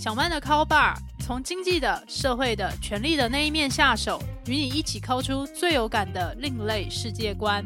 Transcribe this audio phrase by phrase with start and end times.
[0.00, 7.62] 小曼的 Call Bar 从经济的、社会的、权力的那一面下手，与你一起抠出最有感的另类世界观。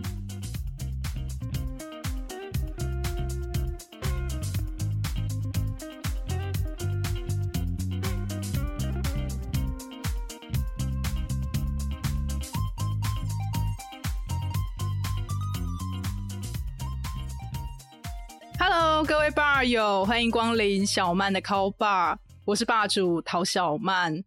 [18.58, 22.16] Hello，各位 bar 友，欢迎光临小曼的 Call Bar。
[22.46, 24.22] 我是霸主陶小曼，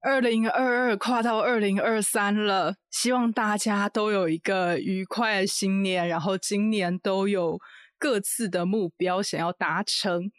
[0.00, 7.60] 二零二二跨到二零二三了，希望大家都有一个愉快的新年，然后今年都有
[7.98, 10.32] 各自的目标想要达成。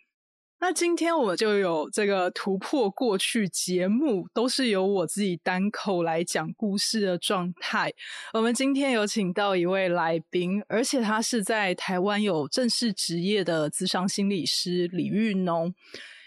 [0.59, 7.93] 那今天我就有这个突破过去节目都是由我自己单口来讲故事的状态。
[8.33, 15.71] 我们今天有请到一位来宾，而且他是在台湾有正式职业的资商心理师李玉农。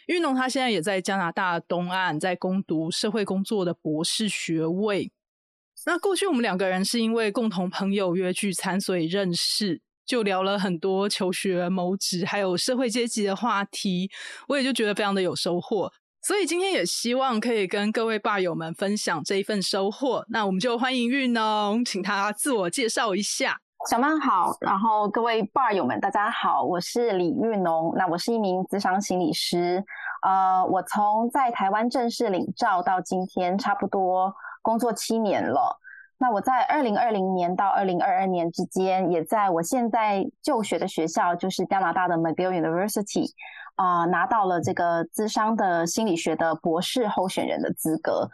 [0.08, 5.12] 玉农他现在也在加拿大东岸在攻读社会工作的博士学位。
[5.84, 14.10] 那过去我们两个人是因为共同朋友约聚餐，所以认识，就聊了很多求学、谋职还有社会阶级的话题。
[14.48, 15.92] 我也就觉得非常的有收获，
[16.22, 20.24] 所以今天也希望可以跟各位霸友们分享这一份收获。
[20.30, 23.60] 那我们就欢迎玉农，请他自我介绍一下。
[23.86, 29.82] 小曼好，然后各位 bar 友们，大家好，我是李玉农，那我是一名咨商心理师，
[30.22, 35.78] 呃，我从在台湾正式领照到今天，差不多工作七年了。
[36.18, 43.30] 那我在二零二零年到二零二二年之间，也在我现在就学的学校，就是加拿大的 McGill University，
[43.76, 48.28] 啊，拿到了这个咨商的心理学的博士候选人的资格。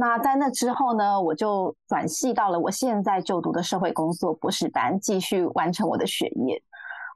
[0.00, 6.62] 那在那之后呢，我就转系到了我现在就读的社会工作博士班，继续完成我的学业。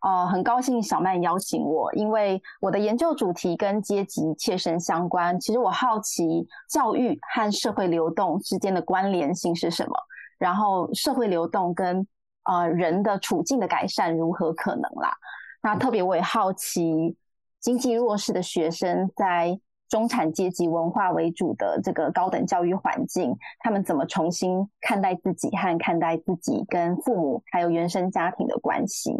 [0.00, 5.38] 呃，很高兴小曼邀请我，因为我的研究主题跟阶级切身相关。
[5.38, 9.94] 其实我好奇教育和社会流动之间的关联性是什么，
[10.36, 12.04] 然后社会流动跟
[12.50, 15.14] 呃人的处境的改善如何可能啦？
[15.62, 17.16] 那特别我也好奇
[17.60, 19.60] 经济弱势的学生在。
[19.92, 29.14] 中产阶级文化为主的这个高等教育环境，他们怎么重新看待自己和看待自己跟父母还有原生家庭的关系？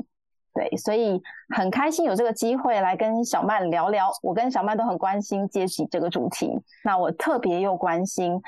[0.54, 1.20] 对，所以
[1.54, 4.10] 很开心有这个机会来跟小曼聊聊。
[4.22, 8.40] 我跟小曼都很关心阶级这个主题，那我特别又关心，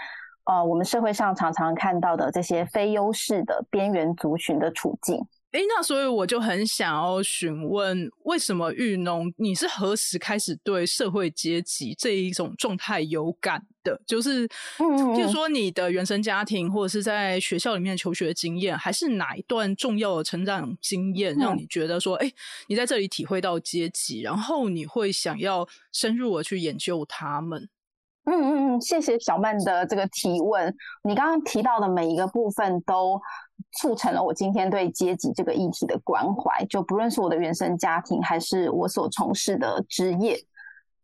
[0.45, 5.27] 呃，我们社会上常常看到的这些非优势的边缘族群的处境。
[5.55, 14.03] 哎，那所以我就很想要询问，为什么玉农，你是何时开始对社会阶级这一种状态有感的？
[14.05, 22.29] 就是，譬如说你的原生家庭，或者是在学校里面求学经验，还是哪一段重要的成长经验，让你觉得说，哎，
[22.67, 27.69] 你在这里体会到阶级，然后你会想要深入的去研究他们？
[28.25, 30.75] 嗯嗯嗯，谢谢小曼的这个提问。
[31.03, 33.21] 你刚刚提到的每一个部分都。
[33.77, 40.37] 促成了我今天对阶级这个议题的关怀，就不论是我的原生家庭，还是我所从事的职业，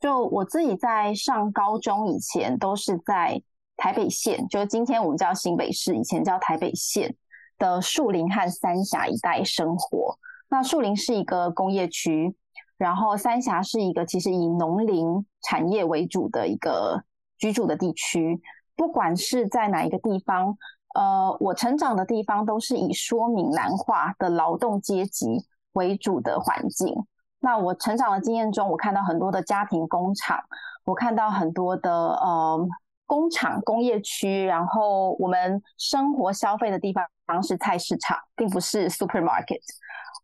[0.00, 3.40] 就我自己在上高中以前都是在
[3.76, 7.14] 台北县，就今天我们叫新北市，以前叫台北县
[7.58, 10.18] 的树林和三峡一带生活。
[10.48, 12.34] 那树林是一个工业区，
[12.78, 17.02] 然后三峡是一个其实以农林产业为主的一个
[17.40, 18.40] 居住的地区。
[18.76, 20.56] 不管是在哪一个地方。
[20.92, 26.92] 呃，我成长的地方都是以说闽南话的劳动阶级为主的环境。
[27.38, 30.36] 那我成长的经验中，我看到很多的家庭工厂，
[30.84, 32.58] 我看到很多的呃
[33.06, 39.60] 工厂、工业区，然后我们生活消费的地方是菜市场，并不是 supermarket。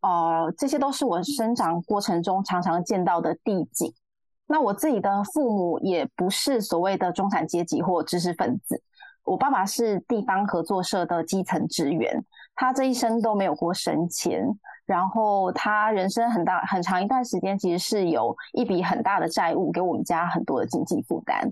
[0.02, 3.94] 呃，这些都是我生长过程中常常见到的地景。
[4.46, 8.82] 那我自己的父母也不是所谓的中产阶级或知识分子。
[9.24, 12.24] 我爸爸是地方合作社的基层职员，
[12.54, 14.46] 他这一生都没有过生钱，
[14.86, 21.42] 然后他人生很大很长一段时间，其实是有一笔很大的债务，给我们家很多的经济负担。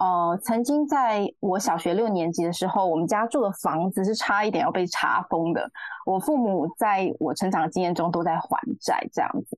[0.00, 5.70] 呃，曾经在我小学六年级的时候，我们家住的房子是差一点要被查封的。
[6.04, 9.56] 我父母在我成长经验中都在还债，这样子。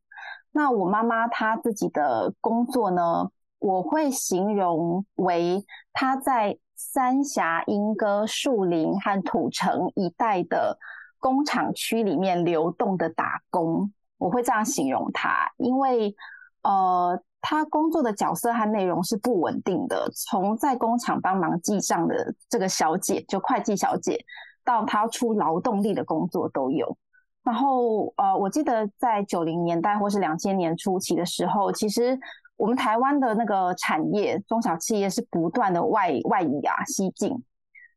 [0.55, 5.63] 那我妈妈她自己的工作呢，我会形容为
[5.93, 6.57] 她在。
[6.77, 10.77] 三峡、莺歌、树林和土城一带的
[11.21, 16.15] 工厂区里面流动的打工，我会这样形容她，因为
[16.63, 20.11] 呃，她工作的角色和内容是不稳定的。
[20.13, 24.19] 从在工厂帮忙记账的这个小姐，就会计小姐，
[24.65, 26.97] 到他出劳动力的工作都有。
[27.45, 32.19] 然后呃，我记得在九零年代或是两千年初期的时候，其实
[32.57, 37.31] 我们台湾的那个产业，中小企业是不断的外外移啊，西进。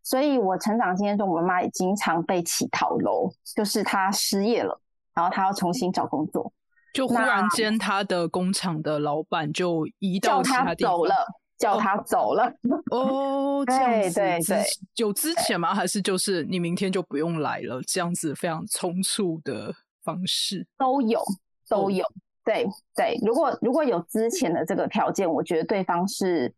[0.03, 4.79] 所以我成长经验中，我妈妈也经常被乞讨楼，就是她失业了，
[5.13, 6.51] 然后她要重新找工作，
[6.93, 7.07] 就。
[7.07, 11.13] 忽然间她的工厂的老板就移到其他地方，走了，
[11.57, 12.51] 叫他走了。
[12.91, 14.63] 哦，这样子，对对，
[14.95, 15.73] 有之前吗？
[15.73, 17.81] 还是就是你明天就不用来了？
[17.87, 19.73] 这样子非常匆促的
[20.03, 21.21] 方式都有，
[21.69, 22.05] 都有。
[22.43, 22.65] 对
[22.95, 26.53] 对，如果如果有之前的这个条件，我觉得对方是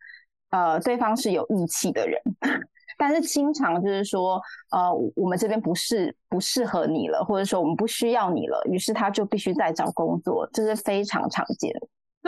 [0.51, 2.21] 呃，对方是有义气的人。
[2.97, 4.41] 但是经常就是说，
[4.71, 11.73] 呃，我们这边不是不适合你了，或者说我们不需要你了，于是他就必须再找工作，这是非常常见。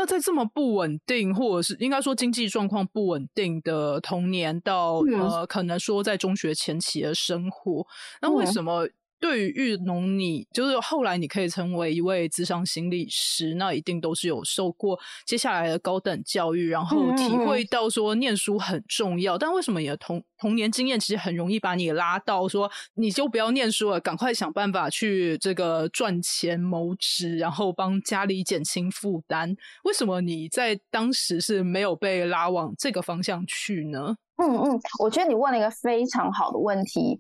[0.02, 7.86] 那在这么不稳定，或者是应该说经济状况不稳定的童年到呃，可能说在中学前期的生活，
[8.20, 8.88] 那为什么？
[9.22, 19.38] 对于玉农，你就是后来你可以成为一位智商心理师，那一定都是有受过接下来的高等教育，然后体会到说念书很重要。
[19.38, 29.56] 但为什么你的童童年经验其实很容易把你拉到说，你就不要念书了，赶快想办法去这个赚钱谋职，然后帮家里减轻负担？
[29.84, 34.16] 为什么你在当时是没有被拉往这个方向去呢？
[34.38, 37.20] 嗯嗯，我觉得你问了一个非常好的问题。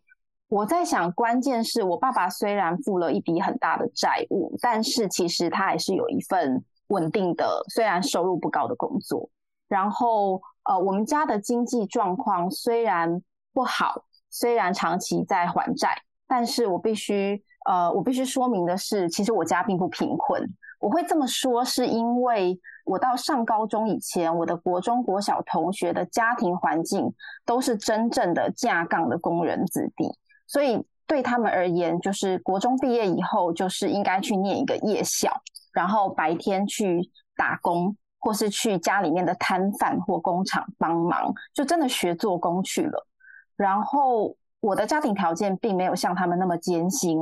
[0.51, 9.30] 我在想，关键是我爸爸虽然付了一笔很大的债务，但是其实他还是有一份稳定的，虽然收入不高的工作。
[9.69, 20.45] 然后，呃，我们家的经济状况虽然不好，虽然长期在还债，但是我必须，呃，我必须说明的是，其实我家并不贫困。
[20.81, 27.13] 我会这么说，是因为我到上高中以前，我的国中、国小同学的家庭环境
[27.45, 30.13] 都是真正的架杠的工人子弟。
[30.51, 35.31] 所以对他们而言，就是国中毕业以后，就是应该去念一个夜校，
[35.71, 43.07] 然后白天去打工，或是去家里面的摊贩或工厂帮忙，就真的学做工去了。
[43.56, 47.18] 然后我的家庭条件并没有像他们那么艰辛，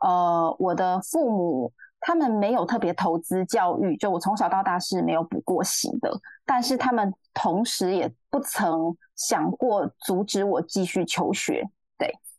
[0.00, 6.10] 呃，我的父母他们没有特别投资教育，就我从小到大是没有补过习的，
[6.44, 11.66] 但是他们同时也不曾想过阻止我继续求学。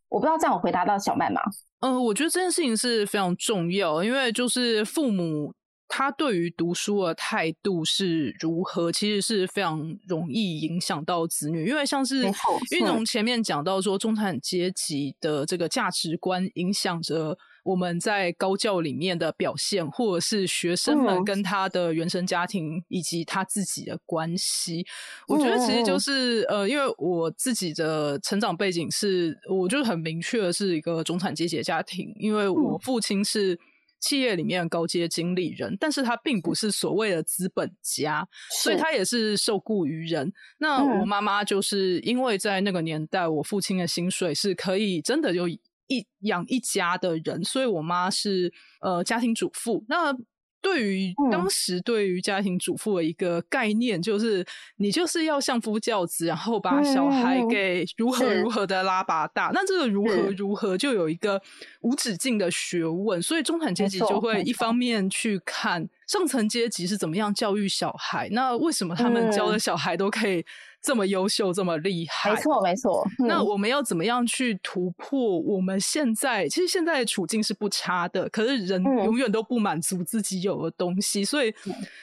[0.09, 1.41] 我不知道这样我回答到小曼吗？
[1.81, 5.53] 嗯，我觉得这件事情是非常重要，因为就是父母
[5.87, 11.67] 他对于读书的态度是如何，其实是非常容易影响到子女。
[11.67, 12.25] 因为像是
[12.71, 17.37] 运从前面讲到说，中产阶级的这个价值观影响着。
[17.67, 24.85] 我们在高教里面的表现，或者是学生们跟他的原生家庭以及他自己的关系，
[25.27, 33.59] 我觉得其实就是呃，因为我自己的成长背景是，我就很明确的是一个中产阶级家庭，因为我父亲是
[33.99, 38.25] 企业里面的高阶经理人，但是他并不是所谓的资本家，
[38.63, 40.31] 所以他也是受雇于人。
[40.59, 45.49] 那我妈妈就是因为在那个年代，我父亲的薪水是可以真的就。
[45.87, 49.83] 一养一家的人，所以我妈是呃家庭主妇。
[49.87, 50.15] 那
[50.59, 54.45] 对于当时对于家庭主妇的一个概念，就是
[54.77, 59.51] 你就是要相夫教子，然后把小孩给如何如何的拉拔大。
[59.53, 61.41] 那这个如何如何就有一个
[61.81, 70.43] 无止境的学问，所以中产阶级就会一方面去看上层阶级是怎么样教育小孩，那为什么他们教的小孩都可以？
[70.81, 73.05] 这么优秀，这么厉害，没错没错。
[73.27, 75.37] 那我们要怎么样去突破？
[75.39, 81.53] 我们现在其实现在的处境是不差的，可是人永远都不满足自己有的东西，所以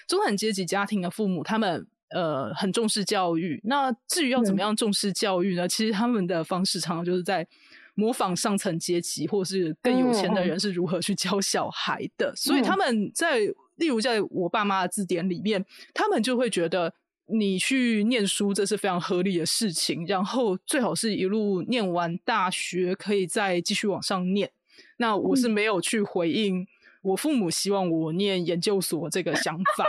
[0.06, 3.58] 中产阶级家庭的父母他们呃很重视教育。
[3.64, 5.66] 那至于要怎么样重视教育呢？
[5.66, 7.46] 其实他们的方式常常就是在
[7.94, 12.34] 模仿上层阶级或是更有钱的人是如何去教小孩的。
[12.36, 13.38] 所以他们在
[13.76, 15.64] 例如在我爸妈的字典里面，
[15.94, 16.92] 他们就会觉得。
[17.26, 20.04] 你去念书，这是非常合理的事情。
[20.06, 24.50] 然后最好是一路念完大学，可以再继续往上念。
[24.98, 26.66] 那我是没有去回应
[27.02, 29.84] 我父母希望我念研究所这个想法，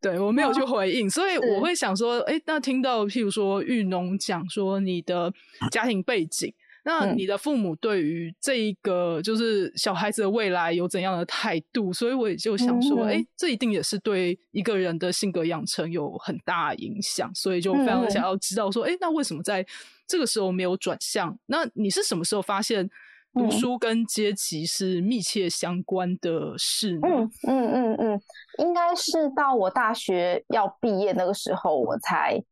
[0.00, 1.08] 对我没有去回应。
[1.08, 5.32] 所以我会想说，哎，那听到譬如说玉农讲说你的
[5.70, 6.52] 家庭背景。
[6.84, 11.92] 那你的父母对于这一个就是小孩子的未来有怎样的态度？
[11.92, 19.66] 所以我也就想说，哎，这一定也是对一个人的性格养成有很大影响，所以就非常想要知道说，哎，那为什么在
[20.06, 21.38] 这个时候没有转向？
[21.46, 22.88] 那你是什么时候发现
[23.34, 27.00] 读书跟阶级是密切相关的事呢？
[27.02, 28.20] 嗯嗯嗯嗯，
[28.58, 32.42] 应该是到我大学要毕业那个时候，我才。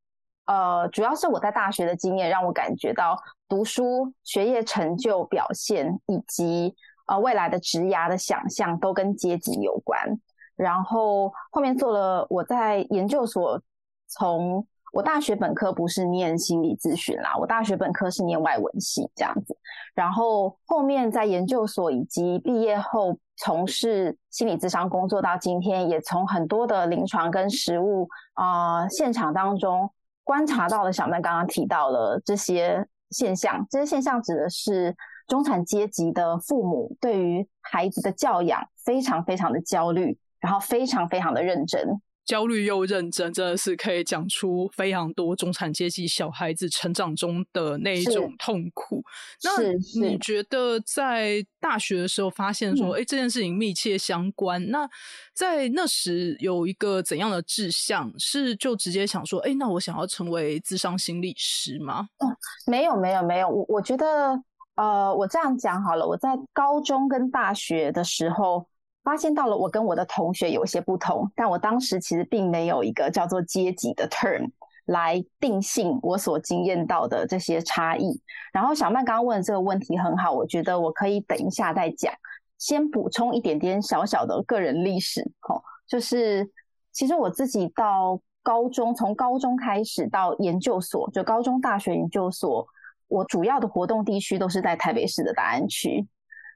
[0.46, 6.74] 呃，主要是我在大学的经验让我感觉到，读书、学业成就表现以及
[7.06, 10.18] 呃未来的职涯的想象都跟阶级有关。
[10.56, 13.60] 然后后面做了我在研究所，
[14.08, 19.54] 从我大学本科不是念心理咨询啦，我大学本科是念外文系这样子，
[19.94, 29.90] 然后后面在研究所以及毕业后从事心理咨商工作到今天，也从很多的临床跟实务啊现场当中
[30.24, 34.96] 观察到了小曼刚刚提到了这些现象，这些现象指的是。
[35.28, 49.02] 中产阶级的父母对于孩子的教养非常非常的焦虑，然后非常非常的认真，焦虑又认真，真的是可以讲出非常多中产阶级小孩子成长中的那一种痛苦。
[49.44, 49.62] 那
[50.00, 54.70] 你觉得在大学的时候发现说，哎，这件事情密切相关？
[54.70, 54.86] 那
[55.32, 58.12] 在那时有一个怎样的志向？
[58.18, 62.08] 是就直接想说，哎，那我想要成为智商心理师吗？
[62.18, 63.48] 嗯，没有，没有，没有。
[63.48, 64.42] 我我觉得。
[64.76, 66.06] 呃，我这样讲好了。
[66.06, 68.66] 我在高中跟大学的时候，
[69.06, 74.50] 发现到了我跟我的同学有些不同，但我当时其实并没有一个叫做阶级的 term
[74.86, 78.20] 来定性我所经验到的这些差异。
[78.52, 82.12] 然后小曼刚刚问的这个问题很好，我觉得我可以等一下再讲，
[82.58, 85.20] 先补充一点点小小的个人历史。
[85.48, 86.50] 哦，就是
[86.90, 92.66] 其实我自己到高中，从高中开始到研究所，就高中、大学、研究所。
[93.06, 96.04] 我主要的活动地区都是在台北市的大安区，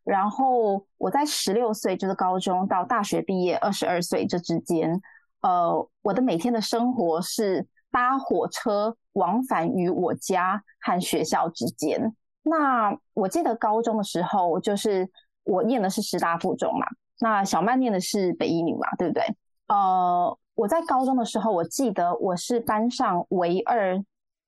[0.04, 5.00] 然后我在十六岁就是高中到大学毕业二十二岁这之间，
[5.42, 12.14] 呃，我的每天的生活是搭火车往返于我家和学校之间。
[12.42, 15.09] 那我记得高中的时候，就是
[15.45, 16.87] 我念的是师大附中嘛，
[17.21, 19.25] 那小曼念的是北一女嘛，对不对？
[19.69, 24.02] 呃，我在高中的时候，我记得我是班上唯二。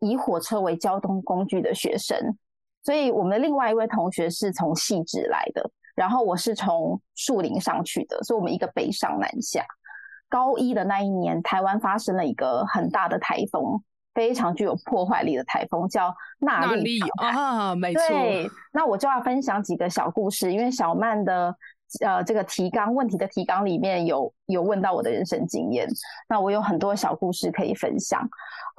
[0.04, 2.36] 以火车为交通工具的学生，
[2.84, 9.64] 所以我们的另外一位同学是从细致来的，然后我是从树林上去的，所以我们一个北上南下。
[10.28, 13.82] 高一的那一年，台湾发生了一个很大的台风，
[14.14, 18.02] 非常具有破坏力的台风，叫纳利啊，没错。
[18.72, 21.56] 那我就要分享几个小故事，因为小曼的。
[22.00, 25.86] 呃，这个提纲问题的提纲里面有有问到我的人生经验，
[26.26, 28.26] 那我有很多小故事可以分享。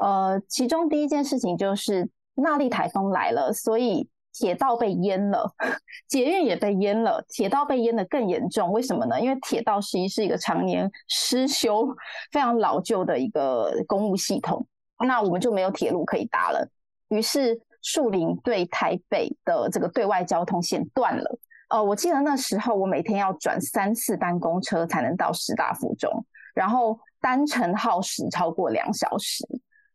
[0.02, 5.54] 呃，其中第一件事情就是纳利台风来了，所以铁道被淹了，
[6.08, 8.72] 捷运也被淹了，铁道被淹的更严重。
[8.72, 9.22] 为什么呢？
[9.22, 11.88] 因为铁道实际是一个常年失修、
[12.32, 14.66] 非常老旧的一个公务系统，
[15.06, 16.68] 那我们就没有铁路可以搭了。
[17.10, 21.40] 于是树林对台北的这个对外交通线断了。
[21.70, 26.26] 呃，我记得那时候我每天要转三次班公车才能到师大附中，
[26.56, 29.46] 然后单程耗时超过两小时。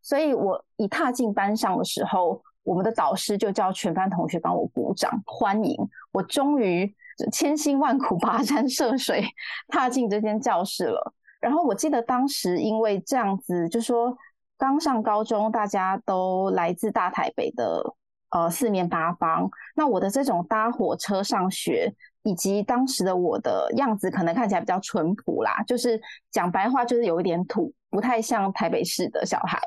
[0.08, 5.76] 所以我一踏进班上的时候，我们的导师就叫全班同学帮我鼓掌欢迎。
[6.12, 6.90] 我终于
[7.30, 9.22] 千辛万苦 跋山涉水
[9.68, 11.12] 踏进这间教室了。
[11.40, 14.16] 然后我记得当时因为这样子，就说
[14.56, 17.94] 刚上高中，大家都来自大台北的。
[18.30, 19.50] 呃，四面八方。
[19.74, 21.90] 那我的这种搭火车上学，
[22.24, 25.62] 以及当时的我的样子，可能看起来比较淳朴啦。
[25.66, 25.98] 就是
[26.30, 29.60] 讲白话，就是有一点土，不太像台北市的小孩。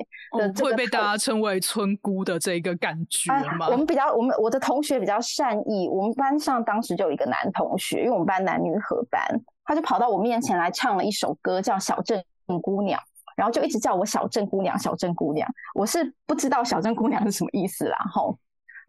[0.61, 3.67] 会被大家称为村姑的这个感觉吗？
[3.69, 5.89] 我们比较，我们我的同学比较善意。
[5.89, 9.21] 我们班上当时就有一个男同学，因为我们班男女合班，
[9.65, 12.23] 他就跑到我面前来唱了一首歌，叫《小镇
[12.61, 12.99] 姑娘》，
[13.35, 15.47] 然后就一直叫我小镇姑娘，小镇姑娘。
[15.73, 18.37] 我是不知道小镇姑娘是什么意思啦，吼。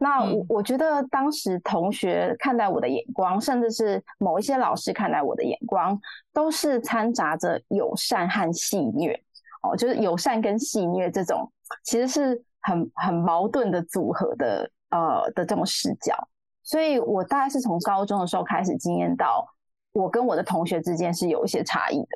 [0.03, 5.97] 那我我觉得当时同学看待我的眼光，甚至是某一些老师看待我的眼光，
[6.33, 9.17] 都是掺杂着友善和戏谑
[9.63, 11.49] 哦，就是友善跟戏谑这种，
[11.85, 16.17] 其实是很很矛盾的组合的呃的这种视角。
[16.65, 19.47] 所以我大概是从高中的时候开始经验到，
[19.93, 22.09] 我跟我的同学之间是有一些差异的。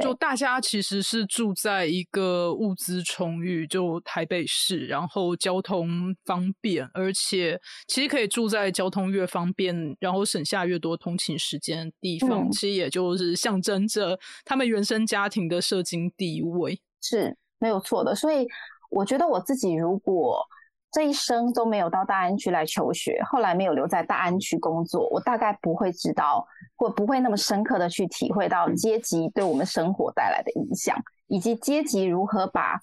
[0.00, 18.14] 就大家其实是住在一个物资充裕，就台北市，然后交通方便，而且其实可以住在交通越方便，然后省下越多通勤时间的地方，其实也就是象征着他们原生家庭的社经地位是没有错的。
[18.14, 18.46] 所以
[18.90, 20.44] 我觉得我自己如果。
[20.90, 32.80] 这一生都没有到大安区来求学，后来没有留在大安区工作，我大概不会知道，或不会那么深刻的去体会到阶级对我们生活带来的影响，以及阶级如何把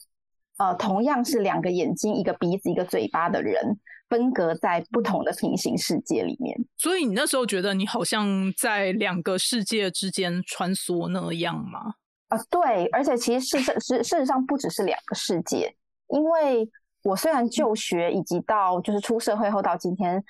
[0.58, 6.56] 呃同样是两个眼睛、一个鼻子、一个嘴巴的人分隔在不同的平行世界里面。
[6.78, 11.96] 所以你那时候觉得你好像在两个世界之间穿梭那样吗？
[12.28, 15.76] 啊，对，而且其实事实事事实上不只是两个世界，
[16.10, 16.70] 因为。
[17.06, 20.24] 我虽然就学以及到就是出社会后到今天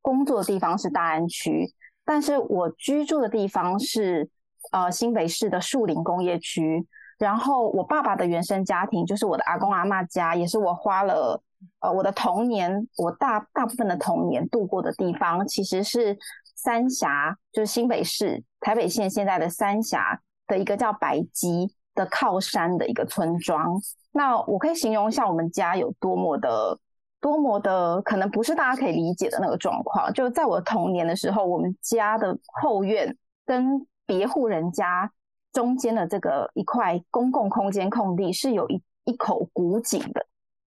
[0.00, 1.68] 工作的地方是大安区，
[2.04, 4.30] 但是我居住的地方是
[4.70, 6.86] 呃新北市的树林工业区。
[7.18, 11.42] 然后我爸爸的原生家庭就是我的阿公阿妈家，也是我花了
[11.80, 16.16] 呃我的童年，我大大部分的童年度过的地方，其实是
[16.54, 23.80] 三峡，就是新北市台北县现在的三峡的一个叫白基的靠山的一个村庄。
[24.12, 26.78] 那我可以形容一下我们家有多么的
[27.20, 30.12] 多么的，可能不是大家可以理解的那个状况。
[30.12, 35.10] 就在我童年的时候，我们家的后院跟别户人家。
[35.52, 40.24] 中间的这个一块公共空间空地是有一一口古井的，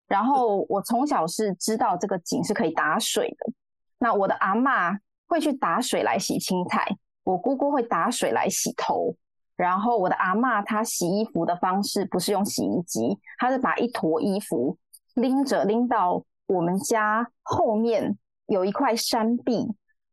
[0.09, 3.53] 然后我从小是知道这个井是可以打水的。
[3.99, 4.99] 那我的阿妈
[5.29, 6.85] 会去打水来洗青菜，
[7.23, 9.15] 我姑姑会打水来洗头。
[9.63, 14.77] 然后我的阿妈她洗衣服的方式不是用洗衣机，她是把一坨衣服
[15.15, 19.69] 拎着拎到我们家后面有一块山壁，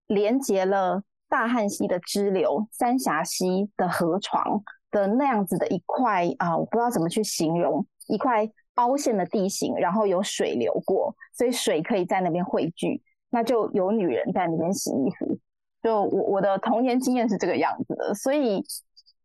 [0.08, 1.02] 连接了。
[1.32, 15.38] 大汉溪的支流、三峡溪的河床的那样子的一块啊，我不知道怎么去形容，一块凹陷的地形，然后有水流过，所以水可以在那边汇聚，那就有女人在那边洗衣服。
[15.84, 18.64] 就我我的童年经验是这个样子的，所以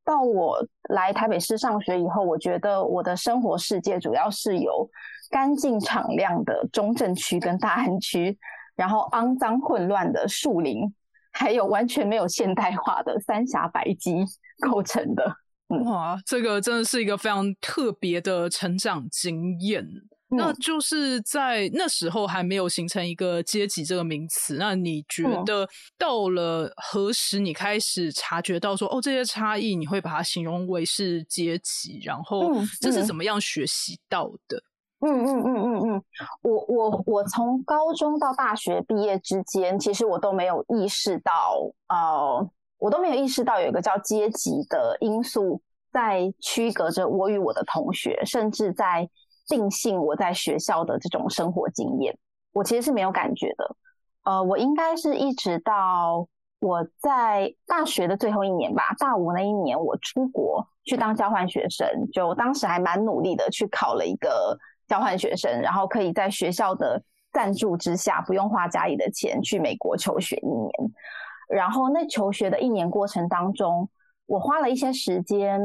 [0.05, 4.89] 到我来台北市上学以后，我觉得我的生活世界主要是由
[5.31, 8.39] 干净敞亮的中正区跟大安区，
[8.77, 10.93] 然后肮脏混乱的树林。
[11.37, 14.25] 还有完全没有现代化的三峡白鸡
[14.63, 15.37] 构成的，
[15.85, 19.85] 哇，这个真的是一个非常特别的成长经验。
[20.37, 24.57] 那就是在那时候还没有形成一个阶级这个名词。
[24.59, 32.01] 那你觉得到了何时，你开始察觉到说，哦，这些差异，你会把它形容为是阶级？
[32.05, 34.63] 然后这是怎么样学习到的？
[35.01, 36.03] 嗯嗯嗯嗯嗯，
[36.41, 45.61] 我我我从高中到大学毕业之间，其实我都没有意识到，呃，我都没有意识到有一个叫阶级的因素
[45.93, 49.07] 在区隔着我与我的同学，甚至在
[49.49, 52.17] 定性我在学校的这种生活经验。
[52.53, 53.77] 我其实是没有感觉的。
[54.25, 56.27] 呃，我应该是一直到
[56.61, 64.59] 我在大学的最后一年吧，大五那一年，我出国去当交换学生，就当时还蛮努力的去考了一个。
[64.87, 67.03] 交换学生，然后可以在学校的
[67.33, 70.71] 赞助之下，不用花家里的钱去美国求学一年。
[71.49, 73.89] 然后那求学的一年过程当中，
[74.27, 75.59] 我花了一些时间，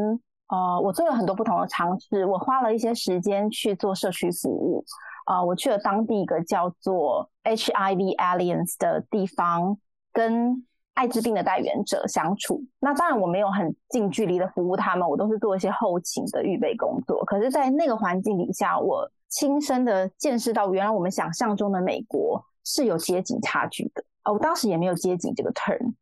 [0.49, 2.25] 呃，我做了很多不同的尝试。
[2.25, 4.83] 我花了一些时间去做社区服务，
[5.25, 9.77] 啊，我去了当地一个叫做 HIV Alliance 的地方，
[10.11, 10.65] 跟。
[10.95, 17.23] 艾滋病的代言者相处，那当然我没有很近距离的服务他们，我都是做一些后勤的预备工作。
[17.23, 24.03] 可是，在那个环境底下，我亲身的见识到，原来我们想象中的美国是有阶级差距的。
[24.25, 25.93] 哦，我当时也没有阶级这个 turn。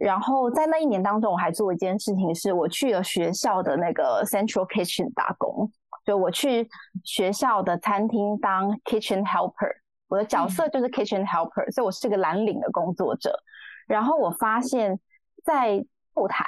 [0.00, 5.70] 然后在那一年当中，我还做一件事情，是我去了学校的那个 Central Kitchen 打工，
[6.06, 6.66] 就我去
[7.04, 9.70] 学校的餐厅当 Kitchen Helper，
[10.08, 13.38] 我的角色就是 Kitchen Helper，所以我是个蓝领的工作者。
[13.86, 14.98] 然后我发现，
[15.44, 15.84] 在
[16.14, 16.44] 后台，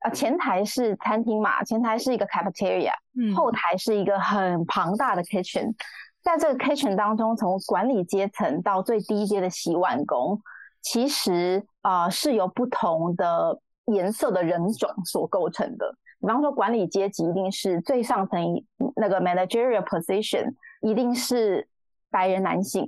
[0.00, 2.92] 呃，前台是餐厅嘛，前台是一个 cafeteria，
[3.36, 5.72] 后台是一个很庞大的 kitchen。
[6.20, 10.42] 在这个 kitchen 当中，从管理阶层到最低阶的洗碗工，
[10.82, 15.94] 其实啊是由不同的颜色的人种所构成的。
[16.20, 18.64] 比方说，管理阶级一定是最上层
[18.96, 21.68] 那个 managerial position，一定是
[22.10, 22.86] 白人男性。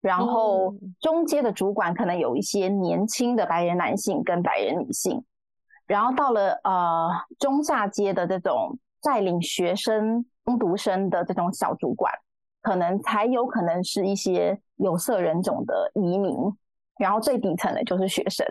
[0.00, 5.22] 然后中阶的主管可能有一些年轻的白人男性跟白人女性，
[5.86, 12.12] 然后到了呃中下阶的这种带领学生攻读生的这种小主管，
[12.62, 16.34] 可能才有可能是一些有色人种的移民，
[16.98, 18.46] 然后最底层的就是学生。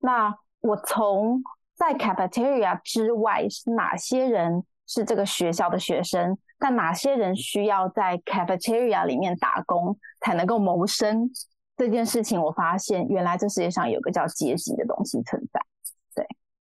[0.00, 1.42] 那我从
[1.74, 6.36] 在 cafeteria 之外是哪些人是这个学校的学生？
[6.58, 11.30] 但哪些人需要在 cafeteria 里面打工才能够谋生？
[11.76, 15.60] 这件事情，我发现原来这世界上有个叫阶级的东西存在。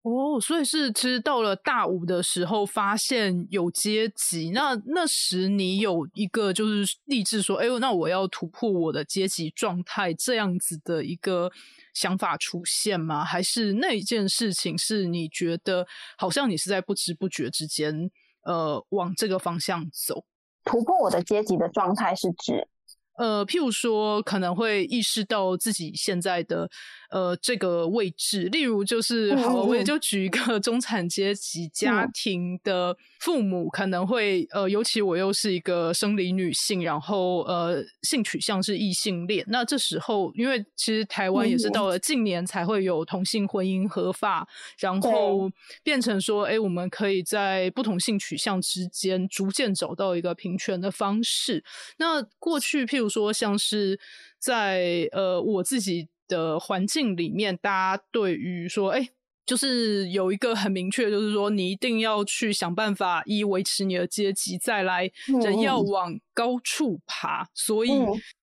[0.08, 4.52] 哦，所以是其实到了大五的时候，发现有阶级。
[4.52, 11.52] 那那时你有一个就是立志说：“哎呦，那我要突破我的阶级状态。”这样子的一个
[11.94, 13.26] 想法出现吗？
[13.26, 15.86] 还是那一件事情是你觉得
[16.18, 18.10] 好像你是在不知不觉之间？
[18.44, 20.24] 呃，往这个方向走，
[20.64, 22.70] 突破我的阶级的状态是指，
[23.18, 26.70] 呃，譬如说，可能会意识到自己现在的
[27.10, 45.50] 呃这个位置，例如就是好，我也就举一个 中产阶级家庭的父母，可能会呃，尤其我又是一个生理女性，然后呃性取向是异性恋，那这时候，因为其实台湾也是到了近年才会有同性婚姻合法，然后
[45.82, 51.64] 变成说，哎，我们可以在不同性取向之间逐渐找到一个平权的方式。
[51.98, 53.07] 那过去譬如。
[53.10, 54.00] 说像是
[54.40, 59.10] 在呃我自己的环境里面，大家对于说，哎。
[59.48, 65.10] 就是有一个很明确，就是说你一定要去想办法一维持你的阶级，再来
[65.42, 67.48] 人要往高处爬。
[67.56, 67.90] 所以，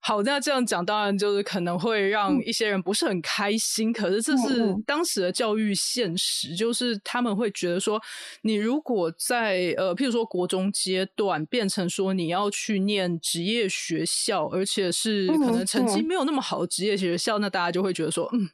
[0.01, 3.93] 好，那这样讲当然就是可能会让一些人不是很开心。
[3.93, 8.01] 可是这是当时的教育现实，就是他们会觉得说，
[8.41, 18.49] 你如果在呃，譬如说国中阶段变成说你要去念职业学校，而且是可能成绩没有那么好的职业学校，那大家就会觉得说，嗯。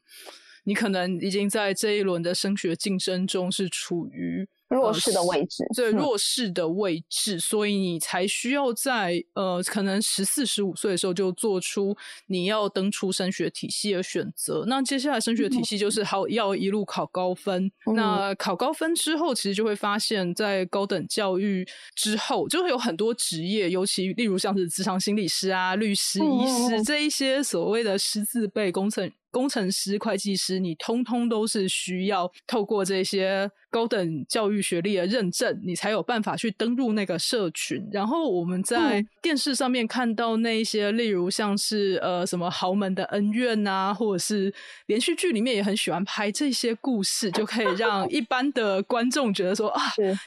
[0.65, 11.97] 你可能已经在这一轮的升学竞争中是处于弱势的位置，对弱势的位置，所以你才需要在呃，可能十四十五岁的时候就做出
[12.27, 14.65] 你要登出升学体系的选择。
[14.69, 17.73] 那接下来升学体系就是好要一路考高分。
[17.97, 29.11] 那考高分之后，其实就会发现，在高等教育之后，就会有很多职业，尤其例如像是职场心理师啊、律师、医师这一些所谓的师资辈工程。
[29.31, 33.51] 工程师、会计师，你通通都是需要透过这些。
[33.73, 37.89] 高等教育学历的认证，你才有办法去登入那个社群。
[37.93, 44.53] 然后我们在电视上面看到那一些，例如像是呃什么豪门的恩怨啊，或者是
[44.87, 49.81] 连续剧里面也很喜欢拍这些故事，就可以让一般的观众觉得说啊，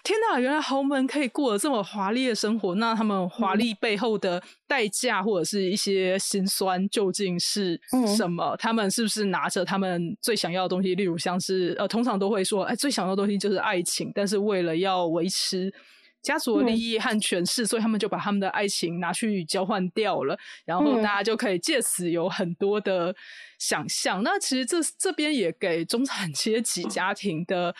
[0.05, 2.75] 天哪，原来豪门可以过得这么华丽的生活。
[2.75, 7.77] 那他们华丽背后的代价或者是一些辛酸究竟是
[8.15, 8.55] 什么？
[8.57, 10.93] 他们是不是拿着他们最想要的东西？
[10.95, 13.37] 例如像是呃，通常都会说，哎，最想要的东西。
[13.37, 15.73] 就是爱情，但是为了要维持
[16.21, 23.15] 家族的利益和权势，所以他们就把他们的爱情拿去交换掉了，然后大家就可以借此有很多的
[23.57, 24.21] 想象。
[24.23, 27.75] 那其实这这边也给中产阶级家庭的。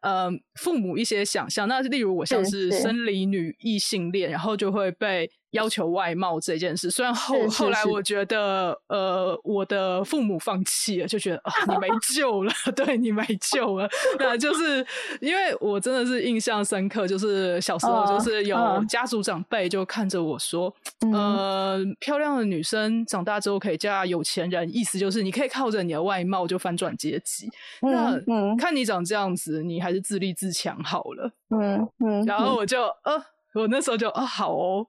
[0.00, 6.90] 呃，父母一些想象，那例如我像是生理女异性恋，然后就会被要求外貌这件事。
[6.90, 13.88] 虽然后后来我觉得，呃，我的父母放弃了，就觉得啊，你没 救了， 对你没救了。
[14.18, 14.86] 那就是
[15.20, 20.72] 因为我真的是印象深刻，就是小时候就是有家族长辈就看着我说，
[21.12, 27.50] 呃，漂亮的女生长大之后可以嫁有钱人，意思就是你可以靠着你的外貌就翻转阶级。
[27.82, 28.18] 那
[28.56, 29.88] 看你长这样子，你还。
[29.88, 34.86] 是自立自强好了，嗯嗯，然后我就呃，我那时候就呃好哦，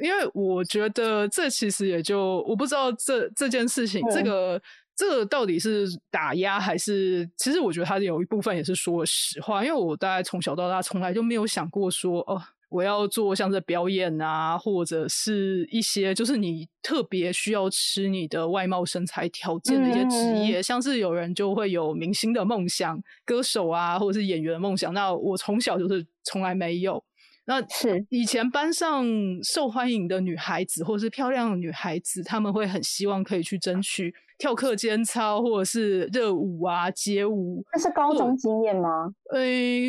[0.00, 4.60] 因为我觉得这其实也就我不知道这这件事情，这个
[4.96, 12.40] 这个到底是打压还是，其实我觉得他有一部分也是说实话，因为我大概从小到大从来就没有想过说哦。
[12.70, 24.94] 我要做像这表演啊，或者是一些就是你特别需要吃你的外貌身材条件的一些职业，像是有人就会有明星的梦想，歌手啊，或者是演员的梦想。
[24.94, 27.02] 那我从小就是从来没有。
[27.50, 29.04] 那是以前班上
[29.42, 37.64] 受欢迎的女孩子，或者是漂亮的女孩子，他们会很希望可以去争取跳课间操，或者是热舞啊、街舞。
[37.72, 39.12] 那是高中经验吗？
[39.32, 39.40] 呃，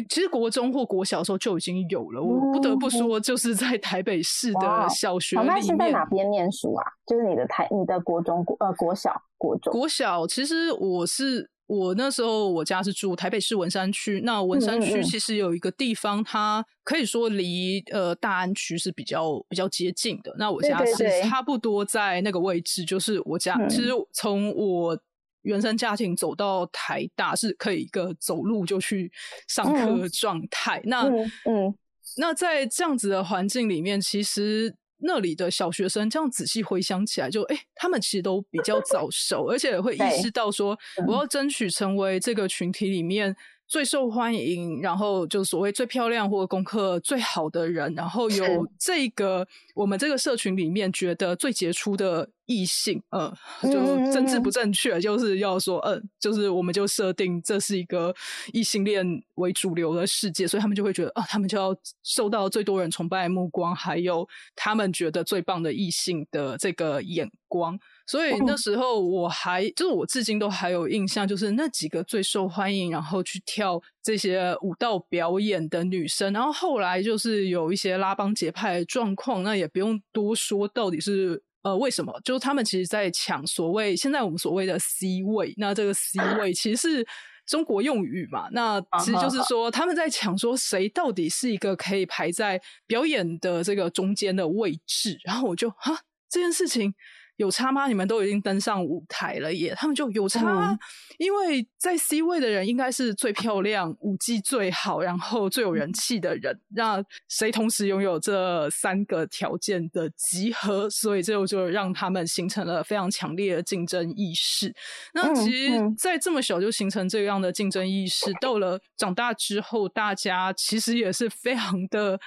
[0.09, 2.19] 其实国中或国小时候就已经有了。
[2.19, 5.61] 我不得不说，就是在台北市的小学里面。
[5.61, 6.83] 是在哪边念书啊？
[7.05, 9.71] 就是你的台、你的国中、国呃国小、国中。
[9.71, 11.51] 国小其实我是。
[11.71, 20.35] 我那时候我家是住台北市文山区，那文山区其实有一个地方，它可以说离呃大安区是比较比较接近的。
[20.37, 24.99] 那我家是差不多在那个位置，就是我家其实从我
[25.43, 29.09] 原生家庭走到台大是可以一个走路就去
[29.47, 30.81] 上课状态。
[30.83, 31.03] 那
[31.45, 31.73] 嗯，
[32.17, 34.75] 那在这样子的环境里面，其实。
[35.01, 43.35] 那里的小学生这样仔细回想起来，就哎，他们其实都比较早熟，而且会意识到说，我要争取成为这个群体里面。
[43.67, 53.71] 最受欢迎，然后就所谓最漂亮或功课最好的人，然后有这个我们这个社群里面觉得最杰出的异性，呃，就
[54.11, 58.13] 政治不正确，就是要说，嗯，就是我们就设定这是一个
[58.51, 59.05] 异性恋
[59.35, 67.79] 为主流的世界，所以他们就会觉得，啊，他们就要受到最多人崇拜的目光，还有他们觉得最棒的异性的这个眼光。
[68.07, 76.31] 所以那时候我还就是我至今都还有印象，就是那几个最受欢迎，然后去跳这些舞蹈表演的女生。
[76.33, 82.19] 然后后来就是有一些拉帮结派的状况，那也不用多说，到底是呃，为什么？
[82.23, 87.07] 就是他们其实在抢所谓现在我们所谓的 C 位，那这个 C 位其实是
[87.45, 88.47] 中国用语嘛？
[88.51, 95.17] 那其实就是说他们在抢说谁到底是一个可以排在表演的这个中间的位置。
[95.23, 96.93] 然后我就哈这件事情。
[97.41, 97.87] 有差吗？
[97.87, 99.73] 你们都已经登上舞台了耶！
[99.75, 100.77] 他们就有差，
[101.17, 106.59] 因为在 C 位的人应该是最漂亮、舞技最好、然后最有人气的人。
[106.75, 110.87] 那谁同时拥有这三个条件的集合？
[110.87, 114.71] 所以这就让他们形成了非常强烈的竞争意识。
[115.15, 122.19] 那其实，在这么小就形成这样的竞争意识，到了长大之后，大家其实也是非常的。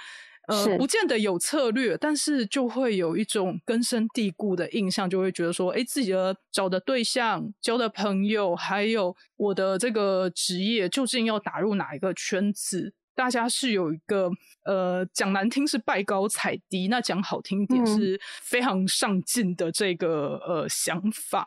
[0.47, 12.93] 呃，不见得有策略，但是就会有一种根深蒂固的印象，就会觉得说，哎，自己的找的对象、交的朋友，还有我的这个职业，究竟要打入哪一个圈子？
[13.15, 14.29] 大家是有一个
[14.65, 21.47] 呃，讲难听是拜高踩低，那讲好听点是非常上进的这个呃想法。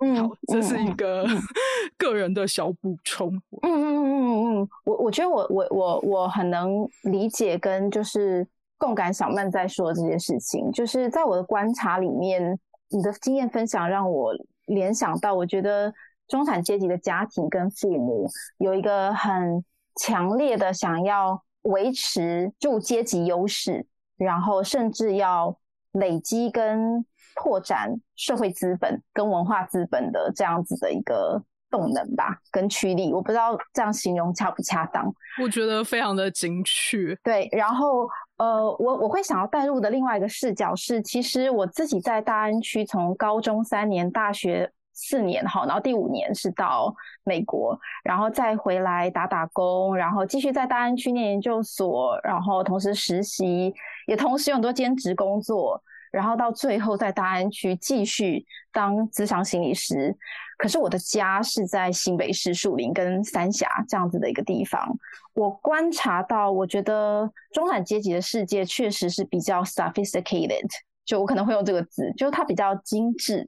[0.00, 1.26] 嗯，好，这是一个
[1.98, 3.28] 个人的小补充。
[3.62, 8.46] 嗯嗯嗯嗯嗯，我我觉得我我我我很能理解跟就是
[8.78, 10.70] 共感小曼在说这件事情。
[10.72, 12.58] 就是在我的观察里面，
[12.90, 14.32] 你的经验分享让我
[14.66, 15.92] 联想到，我觉得
[16.28, 19.64] 中产阶级的家庭跟父母有一个很
[19.96, 23.84] 强烈的想要维持住阶级优势，
[24.16, 25.58] 然后甚至要
[25.92, 27.04] 累积跟。
[27.36, 35.12] 拓展社会资本跟文化资本的这样子的一个动能吧，跟驱力，我不知道这样形容恰不恰当。
[35.42, 37.14] 我觉得非常的精确。
[37.22, 46.94] 对，然后呃，我我会想要带入的另外一个视角是，其实我自己在大安区从高中三年，大学四年哈，然后第五年是到
[47.24, 53.74] 美国，然后再回来打打工，然后继续在大安区念研究所，然后同时实习，
[54.06, 55.82] 也同时有很多兼职工作。
[56.16, 60.16] 然后到最后在大安区继续当咨商心理师，
[60.56, 64.96] 可是我的家是在新北市树林跟三峡这样子的一个地方。
[65.34, 70.66] 我观察到，我觉得中产阶级的世界确实是比较 sophisticated，
[71.04, 73.46] 就我可能会用这个字，就是它比较精致，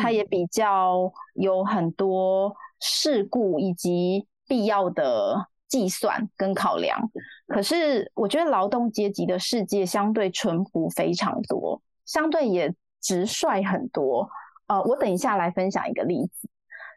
[0.00, 6.98] 它也比较有很多事故以及必要的计算跟考量。
[7.46, 11.82] 可是我觉得劳动阶级的世界相对淳朴非常多。
[12.06, 14.28] 相对也直率很多，
[14.68, 16.48] 呃，我等一下来分享一个例子。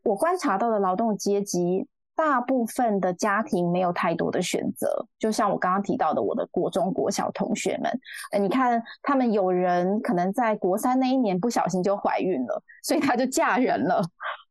[0.03, 7.91] 我观察到的劳动阶级，大部分的家庭没有太多的选择，就像我刚刚提到的，我的国中国小同学们，
[8.31, 14.01] 呃，你看他们有人可能在国三那一年不小心就怀孕了，所以他就嫁人了，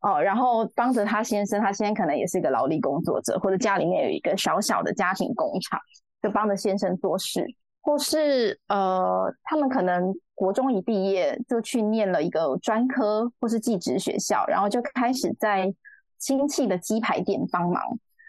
[0.00, 5.80] 哦，然后帮着他先生，他先生可能也是一个劳力工作者，或者家里面有一个小小的家庭工厂，
[6.22, 7.46] 就帮着先生做事。
[7.80, 15.74] 或是呃，他们可能国中一毕业就去念了一个专科，或是技职学校，然后就开始在
[16.18, 17.82] 亲戚的鸡排店帮忙。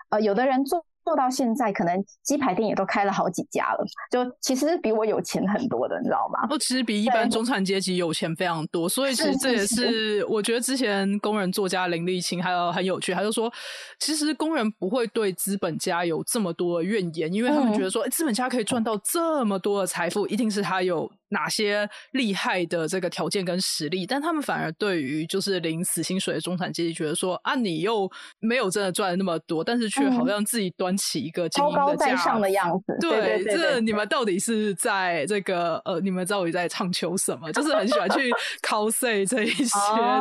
[0.10, 0.86] 呃，有的人做。
[1.10, 6.48] 做到现在，可能鸡排店也都开了好几家了，就其实比我有钱很多的，你知道吗？
[6.52, 13.52] 哦，其实比一般中产阶级有钱非常多，所以其实这也是我觉得之前工人作家林立清还有很有趣，他就说，
[14.00, 21.12] 其实工人不会对资本家有这么多怨言，因为他们觉得说，哎，资本家可以赚到这么多的财富，一定是他有。
[21.30, 32.98] 哪些厉害的这个条件跟实力，但他们反而对于就是领死薪水的中产阶级，觉得说啊，你又没有真的赚那么多，但是却好像自己端起一个高高在上的样子。
[33.00, 37.52] 对，这你们到底是在这个呃，你们到底在唱求什么？
[37.54, 39.66] 就是很喜欢去 cos 这一些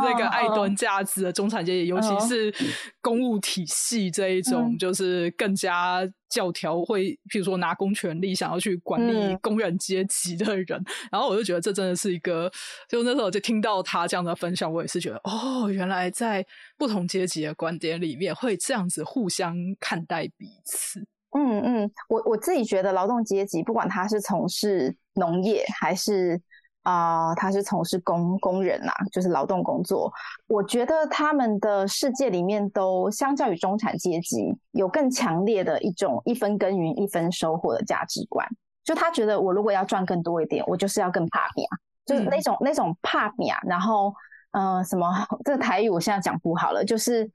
[0.03, 2.55] 这个爱端价值的中产阶级，尤其是
[3.01, 6.09] 公务体系这一种，就是更加。
[6.29, 12.51] 教条会，譬如说拿公权力想要去管理工人阶级的人，然后我就觉得这真的是一个，
[12.89, 16.45] 就那时候就听到他这样的分享，我也是觉得哦，原来在
[16.77, 21.01] 不同阶级的观点里面会这样子互相看待彼此。
[21.37, 26.41] 嗯嗯，我我自己觉得劳动阶级不管他是从事农业还是。
[26.83, 30.11] 啊，他是从事工工人呐，就是劳动工作。
[30.47, 38.47] 我觉得他们的世界里面都相较于中产阶级，有更强烈的一种一分耕耘一分收获的价值观。
[38.85, 41.67] 就他觉得，我如果要赚更多一点，我就是要更怕命，
[42.07, 43.53] 就是那种那种怕命。
[43.67, 44.15] 然后，
[44.53, 45.13] 嗯，什么
[45.45, 47.31] 这个台语我现在讲不好了，就是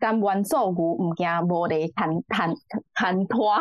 [0.00, 2.52] 甘愿做牛，唔惊无得谈谈
[2.94, 3.56] 谈拖。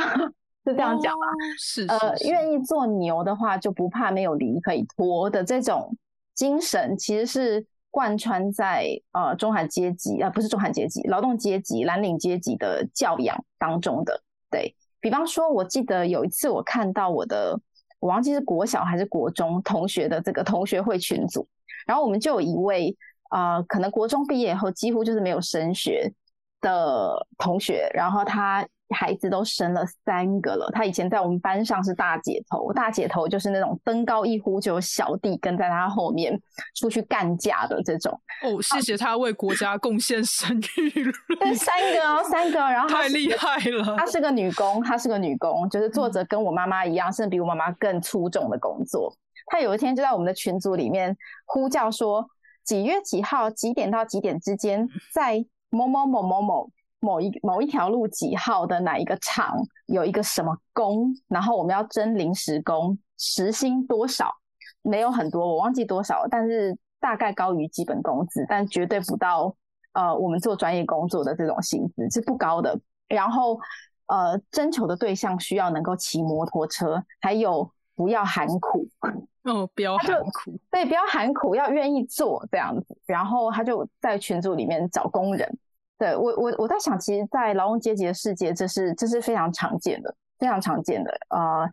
[0.68, 1.26] 是这样讲吧？
[1.58, 5.96] 是呃，愿意做牛的话，就不怕没有犁可以拖的这种
[6.34, 14.22] 精神，其实是贯穿在呃中产阶级啊，不是中产阶级，劳动阶级、蓝领阶级的教养当中的。
[14.52, 17.58] 对比方说，我记得有一次我看到我的
[18.00, 21.48] 我忘记是国小还是国中同学的这个同学会群组，
[21.86, 22.98] 然后我们就有一位
[23.30, 26.12] 啊，可能国中毕业后几乎就是没有升学
[26.60, 28.68] 的同学，然后他。
[28.96, 30.70] 孩子都生了三个了。
[30.74, 36.40] 他以前在我们班上是大姐头，大姐头就是那种登高一呼就有小弟跟在他后面
[36.76, 38.12] 出去干架的这种。
[38.44, 41.12] 哦，谢谢他为国家贡献生育了。
[41.40, 43.98] 对，三个哦，三个，然后太厉害了。
[43.98, 49.14] 她是个女工，她是个女工，就是做着跟我妈妈一样，甚至比我妈妈更出众的工作。
[49.48, 52.26] 她有一天就在我们的群组里面呼叫说：
[52.64, 56.70] 几月几号几点到几点之间，在某某某某某。
[57.00, 59.56] 某一某一条路几号的哪一个厂
[59.86, 64.34] 有一个什么工，然后我们要征临时工，时薪多少？
[64.82, 69.54] 没有很多，我忘记多少，但是大概高于基本工资，但绝对不到
[69.94, 72.80] 呃我们做专业工作的这种薪资是不高的。
[73.08, 73.60] 然后
[74.08, 78.88] 呃征求的对象需要能够骑摩托车，还有不要喊苦
[79.44, 82.98] 哦，不要喊苦，对，不要喊苦，要愿意做这样子。
[83.06, 85.58] 然后他就在群组里面找工人。
[85.98, 91.12] 对我，我我在想，其实，在劳动阶级的世界，这是这是非常常见的，非常常见的。
[91.30, 91.68] 呃，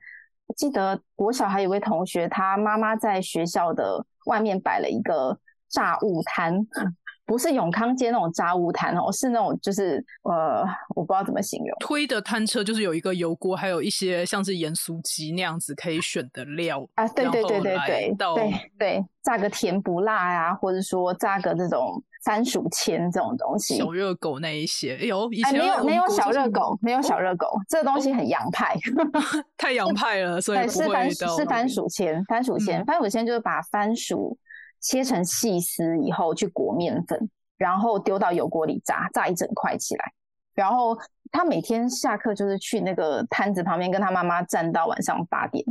[0.56, 6.66] 记得我小孩有位同学，他妈妈在学校的外面摆了一个炸物摊，
[7.26, 10.64] 不是永康街那种炸物摊哦，是那种就是呃，
[10.96, 22.02] 我不知道怎么形容，推的摊车就是有一个油锅，还有一些像是盐酥鸡那样子可以选的料啊，对对对对对对对，炸个甜不辣呀，或者说炸个这种。
[22.24, 28.74] 番薯签这种东西，小热狗那一些，有以前没有没有小热狗，没有小热狗，这个东西很洋派
[29.58, 34.38] 太洋派了，所以是番是番薯签，番薯签，番薯签就是把番薯
[34.80, 40.12] 切成细丝以后去裹面粉，然后丢到油锅里炸，炸一整块起来。
[40.54, 40.96] 然后
[41.30, 45.64] 他每天下课就是去那个摊子旁边跟他妈妈站到晚上八点，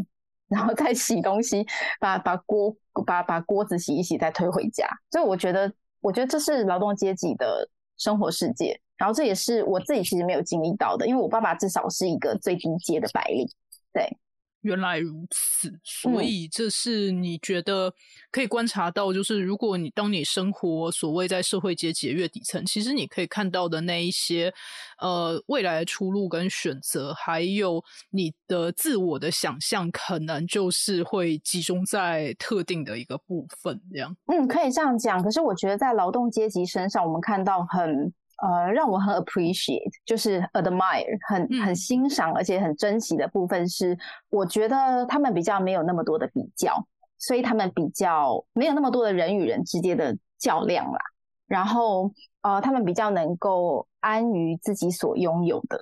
[0.49, 1.65] 然后再洗东西，
[1.99, 4.87] 把把锅把把锅子洗一洗，再推回家。
[5.09, 5.73] 所以我觉得。
[6.03, 13.47] 我觉得这是劳动阶级的生活世界，然后这也是我自己其实没有经历到的，因为我爸爸至少是一个最低阶的白领，
[13.93, 14.17] 对。
[14.63, 17.93] 原来如此，所以这是你觉得
[18.31, 24.53] 可以观察到，就是如果你当你生活所谓在社会阶级越底层，其实你可以看到的那一些
[24.99, 34.15] 呃未来的出路跟选择，还有你的自我的想象，可能就是会集中在特定的一个部分，这样。
[34.27, 35.21] 嗯，可以这样讲。
[35.21, 38.13] 可是我觉得在劳动阶级身上，我们看到很。
[38.43, 43.97] 呃，让我很 appreciate，就是 admire，很很欣赏，而且很珍惜的部分是，
[44.29, 46.85] 我觉得他们比较没有那么多的比较，
[47.17, 50.99] 所以他们比较没有那么多的人与人之间的较量啦。
[51.47, 55.79] 然后，呃，他们比较能够安于自己所拥有的，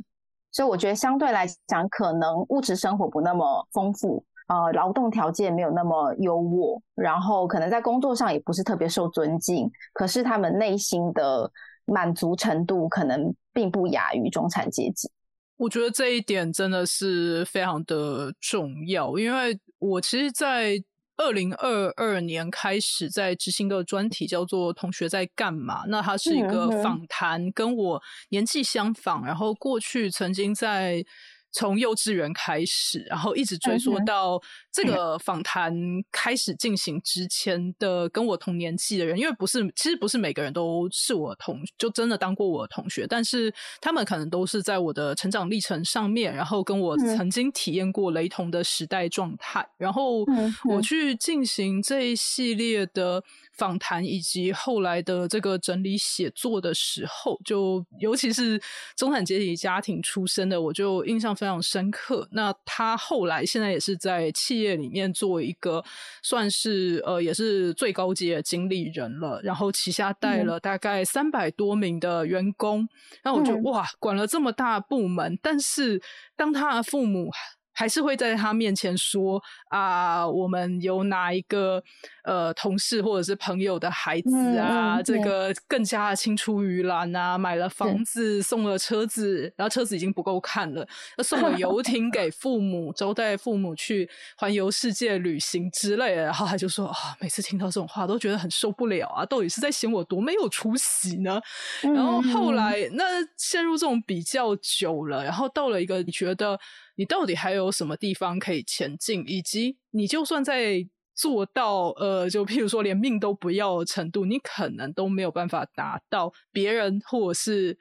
[0.52, 11.52] 所以我觉得相对来讲，可能物质生活不那么丰富，呃，劳动条件没有那么优渥，然后可能在工作上也不是特别受尊敬，可是他们内心的。
[11.86, 15.10] 满足程度可能并不亚于中产阶级，
[15.58, 19.18] 我觉得这一点真的是非常的重要。
[19.18, 20.82] 因为我其实，在
[21.18, 25.86] 二零二二年开始在执行个专题，叫做《同学在干嘛》。
[25.88, 31.04] 那它是一个访谈，跟我年纪相仿，然后过去曾经在。
[31.52, 35.76] 从幼稚园开始，然后一直追溯到这个访谈
[36.10, 50.26] 开始进行之前的跟我同年纪的人，因为不是，其实不是每个人都是我同，就真的当过我的同学，但是他们可能都是在我的成长历程上面，然后跟我曾经体验过雷同的时代状态，然后
[50.70, 53.22] 我去进行这一系列的
[53.58, 58.62] 访谈，以及后来的这个整理写作的时候，就尤其是
[58.96, 61.36] 中产阶级家庭出身的，我就印象。
[61.42, 62.28] 非常深刻。
[62.34, 65.84] 那他后来现在也是在企业里面做一个，
[66.22, 69.42] 算是呃也是最高级的经理人了。
[69.42, 72.88] 然后旗下带了大概三百多名的员工。
[73.24, 76.00] 然后我觉得哇，管了这么大部门，但是
[76.36, 77.32] 当他的父母。
[77.82, 81.84] 还是会在他面前说啊，我们有哪一个
[82.24, 96.22] 呃同事或者是朋友的孩子啊，这个更加青出于蓝啊，买了房子，送了车子，然后车子已经不够看了，要送了游 艇给父母，招待父母去环游世界旅行之类的。
[96.22, 101.42] 然后他就说啊，每次听到这种话都觉得很受不了啊，到底是在嫌我多没有出息呢？
[101.82, 103.04] 然后后来那
[103.38, 106.60] 陷入这种比较久了，然后到了一个你觉得。
[106.96, 109.24] 你到底还有什么地方可以前进？
[109.28, 117.78] 以及你就算在做到呃，就譬如说连命都不要的程度，你可能都没有办法达到别人或者是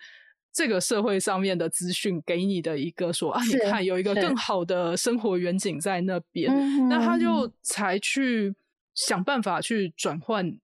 [0.53, 6.53] 这个社会上面的资讯给你的一个说啊，你看有一个更好的生活远景在那边，
[6.89, 8.55] 那他就才去
[8.95, 10.59] 想办法去转换。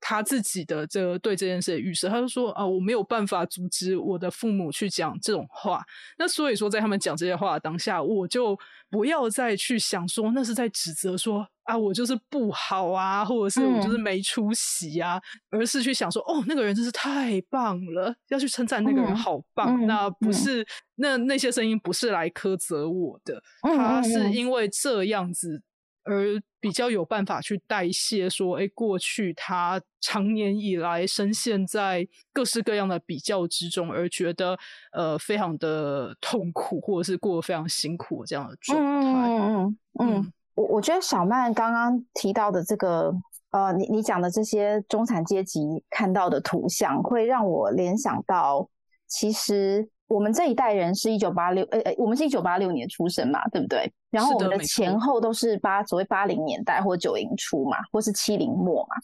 [0.00, 5.84] 他自己的这个对这件事的预设，他就说啊，我没有办法阻止我的父母去讲这种话。
[6.18, 8.58] 那所以说，在他们讲这些话的当下，我就
[8.90, 15.20] 不要再去想说那是在指责说啊，我就是不好啊，或者是我就是没出息啊，
[15.50, 19.86] 而是去想说哦，那个人真是太棒了，要去称赞那个人好棒。
[19.86, 25.62] 那不是那那些声音不是来苛责我的，他是因为这样子。
[26.04, 34.58] 而比较有办法去代谢，说，哎，过去他长年以来深陷在各式各样的比较之中，而觉得
[34.92, 39.28] 呃非常的痛苦，或者是过得非常辛苦这样的状态。
[39.28, 43.12] 嗯嗯嗯，我我觉得小曼刚刚提到的这个，
[43.50, 48.68] 呃，你你讲的这些中产阶级看到的图像，会让我联想到，
[49.06, 49.88] 其实。
[50.10, 53.88] 我们这一代人是一九八六，呃呃，我们是一九八六年出生嘛，对不对？
[54.10, 58.96] 然后我们的前后都是八所谓八零年代或九零初嘛，或是七零末嘛。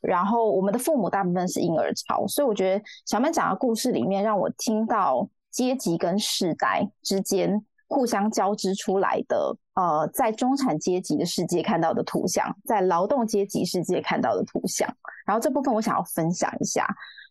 [0.00, 14.88] 然后我们的父母大部分是婴儿潮，所以我觉得小曼讲的故事里面，让我听到阶级跟世代之间互相交织出来的，呃，在中产阶级的世界看到的图像，在劳动阶级世界看到的图像。
[15.26, 16.86] 然后这部分我想要分享一下，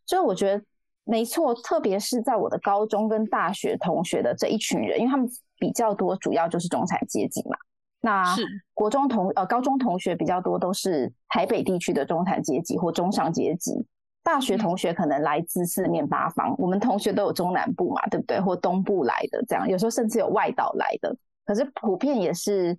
[0.06, 0.64] 所以我觉得。
[1.06, 5.30] 没错，特别是在我的高中跟大学同学的这一群人，因为他们
[5.60, 7.56] 比较多，主要就是中产阶级嘛。
[8.02, 8.36] 那
[8.74, 13.86] 国中同呃高中同学比较多，都是台北地区的中产阶级或中上阶级。
[14.24, 18.42] 大学同学可能来自四面八方，我们同学都有中南部嘛，对不对？
[18.42, 21.16] 或东部来的这样，有时候甚至有外岛来的。
[21.46, 22.76] 可是普遍也是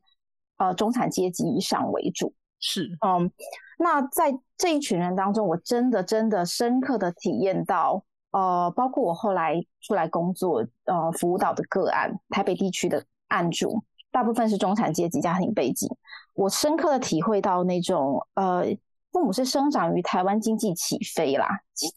[0.56, 2.32] 呃中产阶级以上为主。
[2.58, 3.30] 是，嗯，
[3.78, 8.04] 那在这一群人当中，我真的真的深刻的体验到。
[8.36, 13.82] 呃，包括我后来出来工作，呃，辅导的个案，台北地区的案主，
[14.12, 15.88] 大部分是中产阶级家庭背景。
[16.34, 18.64] 我深刻的体会到那种，呃，
[19.10, 21.48] 父母是生长于台湾经济起飞啦，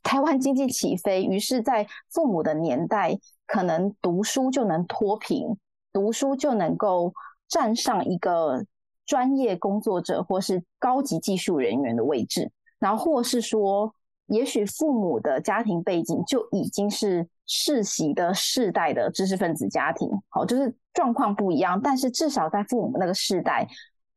[0.01, 5.45] 台湾经济起飞，于是，在父母的年代，可能读书就能脱贫，
[5.91, 7.13] 读书就能够
[7.49, 8.63] 站上一个
[9.05, 13.93] 专业工作者或是高级技术人员的位置，然后或是说。
[14.29, 21.79] 也许父母的家庭背景就已经是世袭的世代的知识分子家庭，好，就是状况不一样。
[21.81, 23.67] 但是至少在父母那个世代，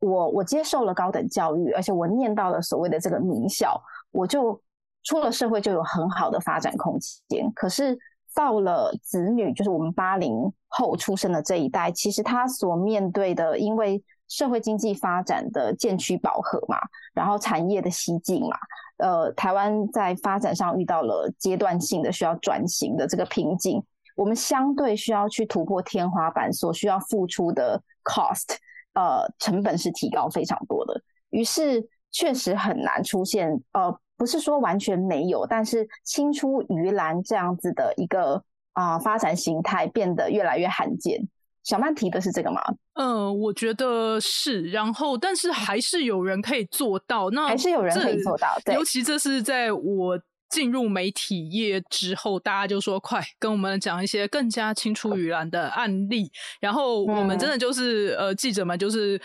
[0.00, 4.60] 我我接受了高等教育，而且我念到了所谓的这个名校，我就
[5.02, 6.98] 出了社会就有很好的发展空
[7.28, 7.50] 间。
[7.54, 7.98] 可是
[8.34, 16.76] 到了子女，就是我们八零后出生的这一代，其实他所面对的，因为社会经济发展的渐趋饱和嘛，
[17.14, 18.56] 然后产业的西进嘛。
[19.02, 23.82] 呃，台湾在发展上遇到了阶段性的需要转型的这个瓶颈，
[24.14, 28.56] 我们相对需要去突破天花板，所需要付出的 cost，
[28.94, 31.02] 呃，成本是提高非常多的。
[31.30, 38.44] 于是确实很难出现，呃，不是说完全没有，但是青出于蓝这样子的一个
[38.74, 41.28] 啊发展形态变得越来越罕见。
[41.62, 42.60] 小曼提的是这个吗？
[42.94, 44.62] 嗯，我觉得是。
[44.70, 47.30] 然后，但是还是有人可以做到。
[47.30, 48.48] 那还是有人可以做到。
[48.64, 59.20] 对尤其这是在我进入媒体业之后，大家就说：“快跟我们讲一些更加青出于蓝的案例。”然后我们真的就是呃，记者们就是。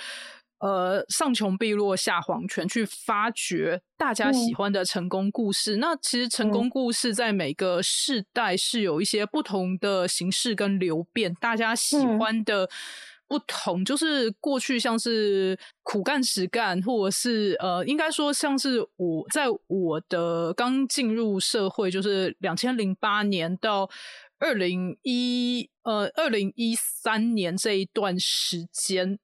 [0.60, 5.78] 呃，上穷碧落下黄泉，去发掘大家喜欢的成功故事。
[5.78, 12.68] 那其实成功故事在每个世代是有一些不同的形式跟流变，大家喜欢的
[13.28, 13.86] 不同。
[13.86, 23.88] 就是过去像是苦干实干，或者是呃，应该说像是我在我的刚进入社会，就是两千零八年到
[24.40, 29.20] 二零一呃二零一三年这一段时间。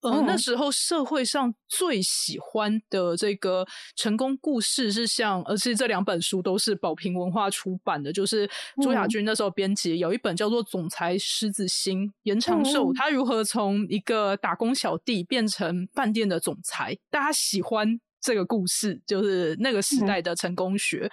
[0.00, 8.48] 呃，那时候社会上最喜欢的这个成功故事是像，而且这两本书都是宝瓶文化出版的，就是
[8.80, 21.10] 朱雅君那时候编辑有一本叫做《总裁狮子心》，严长寿他如何从一个打工小弟变成饭店的总裁，大家喜欢这个故事，就是那个时代的成功学，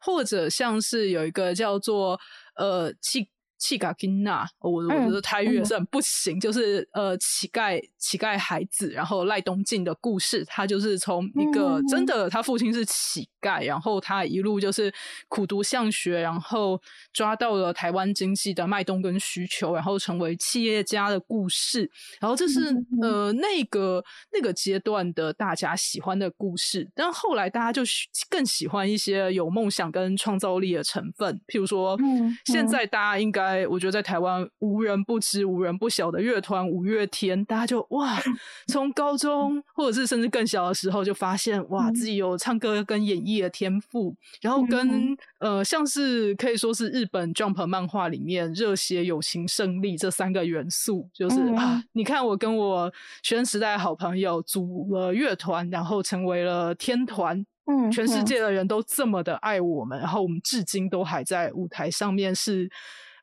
[0.00, 2.20] 或者像是有一个叫做
[2.54, 3.28] 呃气。
[3.60, 14.90] 乞丐金娜，我我觉得台语也是很不行，就是呃乞丐乞丐孩子，然后赖东进的故事，他就是从一个真的他父亲是乞丐，然后他一路就是
[15.28, 16.80] 苦读向学，然后
[17.12, 24.02] 抓到了台湾经济的脉动跟需求，然后成为企业家的故事，然后这是呃那个
[24.32, 27.82] 那个阶段的大家喜欢的故事，但后来大家就
[28.30, 31.98] 更喜欢一些有梦想跟创造力的成分，譬如说
[32.46, 33.49] 现在大家应该。
[33.68, 38.18] 我觉得在台湾无人不知、无人不晓的乐团五月天，大家就哇，
[38.68, 52.92] 从高中或者是甚至更小的时候就发现哇，自己有唱歌跟演绎的天赋，然后跟呃，像是可以说是日本 Jump 漫画里面热血、友情、胜利这三个元素，就是啊，你看我跟我
[53.22, 57.44] 学生时代的好朋友组了乐团，然后成为了天团。
[57.66, 62.68] 嗯，全世界的人都这么的爱我们，然后我们至今都还在舞台上面是。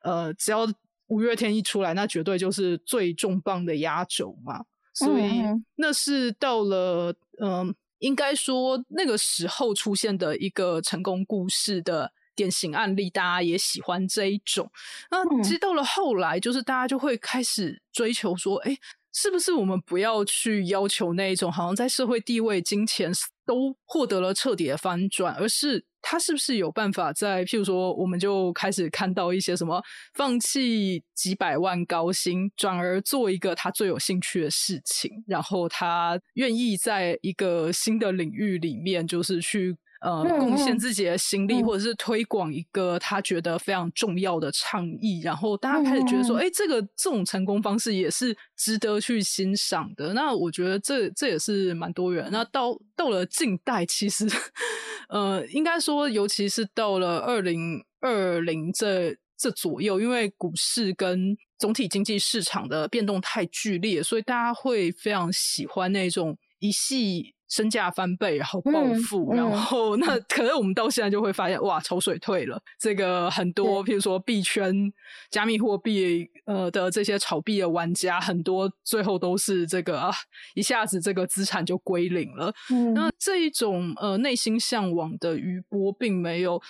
[0.01, 0.67] 呃，只要
[1.07, 4.65] 五月天一出来，那绝对就是最重磅的压轴嘛。
[4.93, 5.41] 所以
[5.75, 14.69] 那是到了，嗯，应该说那个时候出现的一个成功故事的典型案例，大家也喜欢这一种。
[15.11, 18.75] 那其实到了后来，就是大家就会开始追求说，哎，
[19.13, 23.11] 是不是我们不要去要求那一种，好像在社会地位、金钱
[23.45, 25.85] 都获得了彻底的翻转，而是。
[26.09, 29.83] 他是不是有办法在，譬如说，我们就开始看到一些什么
[30.13, 39.75] 放弃几百万高薪，转而做一个他最有兴趣的事情，然后他愿意在一个新的领域里面，就是去。
[40.01, 50.13] 呃，贡献自己的心力，或者是推广一个他觉得非常重要的倡议，然后大家开始觉得说，哎，这个这种成功方式也是值得去欣赏的。
[50.13, 52.29] 那我觉得这这也是蛮多元。
[52.31, 54.27] 那到到了近代，其实
[55.09, 67.33] 呃，应该说，尤其是到了二零二零这这左右，因为股市跟总体经济市场的变动太剧烈，所以大家会非常喜欢那种一系。
[67.49, 68.71] 身价翻倍，然后暴
[69.07, 72.61] 富，然后那 可能我们到现在就会发现，哇，潮水退了。
[72.79, 74.91] 这个很多，譬如说币圈、
[75.29, 80.11] 加密货币呃的这些炒币的玩家，很多最后都是这个啊，
[80.55, 82.53] 一下子这个资产就归零了。
[82.93, 86.61] 那这一种呃内心向往的余波，并没有。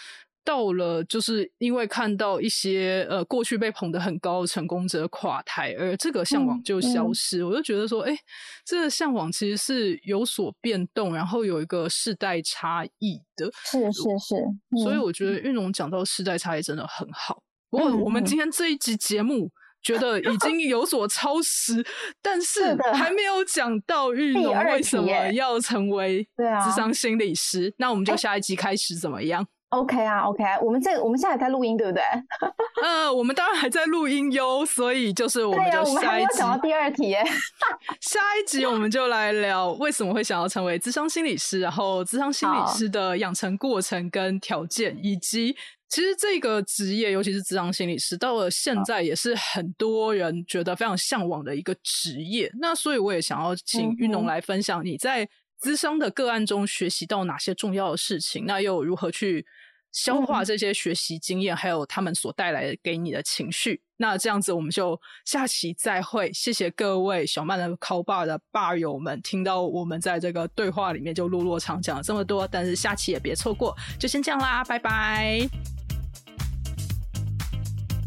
[0.47, 7.43] 到了，就是因为看到一些呃过去被捧得很高的成功者垮台，而这个向往就消失。
[7.43, 8.17] 我就觉得说，哎，
[8.63, 13.51] 这个向往其实是有所变动，然后有一个世代差异的。
[13.65, 14.35] 是是是，
[14.81, 17.43] 所以我觉得玉龙讲到世代差异真的很好。
[17.69, 19.51] 不过我们今天这一集节目
[19.83, 21.85] 觉得已经有所超时，
[22.21, 27.73] 但 是还没有讲到玉龙为什么要成为智商心理师。
[27.77, 32.03] 那我们就下一集开始怎么样？OK 啊，OK，我们这我们现在在录音，对不对？
[32.81, 37.15] 呃，我们当然还在录音哟，所以就是我们就下一集讲到第二题，
[37.99, 45.55] 下一集我们就来聊为什么会想要成为智商心理师，然后智商心理师的养成过程跟条件，以及
[45.89, 52.51] 其实这个职业，尤其是智商心理师，到了现在也是很多人觉得非常向往的一个职业。
[52.59, 55.27] 那所以我也想要请玉农来分享你在
[55.61, 59.45] 智商的个案中学习到哪些重要的事情，那又如何去。
[59.93, 63.81] 消化这些学习经验，还有他们所带来的给你的情绪。
[63.95, 66.31] 那这样子，我们就下期再会。
[66.33, 73.75] 谢谢各位小曼的 call 爸的爸友们，听到我们在这个对话里面就落落长讲了这么多，但是下期也别错过。
[73.97, 75.47] 就先这样啦，拜拜。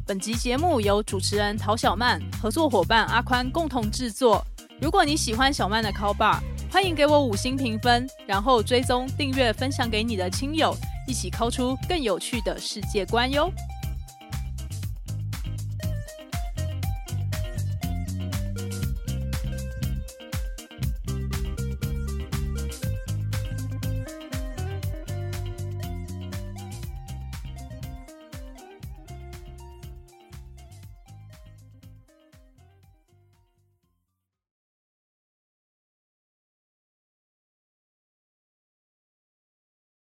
[0.07, 4.47] 本集节目由主持人陶小曼、合作伙伴阿宽共同制作。
[4.81, 6.41] 如果你喜欢小曼的 call 爸，
[6.73, 10.73] 欢迎给我五星评分，然后追踪订阅分享给你的亲友。
[11.05, 13.51] 一起抠出更有趣的世界观哟！